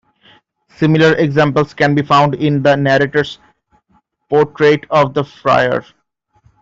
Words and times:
Similar 0.77 1.13
examples 1.17 1.75
can 1.75 1.93
be 1.93 2.01
found 2.01 2.33
in 2.33 2.63
the 2.63 2.75
narrator's 2.75 3.37
portrait 4.29 4.83
of 4.89 5.13
the 5.13 5.23
friar. 5.23 5.85